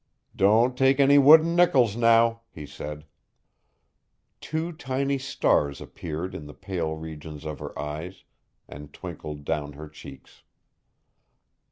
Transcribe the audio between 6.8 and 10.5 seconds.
regions of her eyes and twinkled down her cheeks.